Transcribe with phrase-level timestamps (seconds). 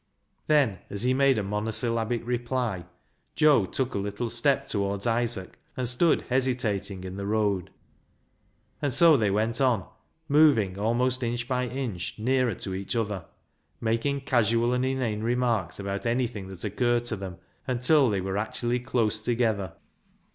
[0.47, 2.85] Then, as he made a monosyllabic reply,
[3.35, 7.69] Joe took a little step towards Isaac, and stood hesitating in the road.
[8.81, 9.85] And so they went on,
[10.27, 13.25] moving almost inch by inch nearer to each other,
[13.79, 17.37] making casual and inane remarks about anything that occurred to them,
[17.67, 19.73] until they were actually close together.